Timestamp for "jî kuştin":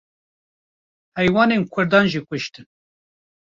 2.13-2.65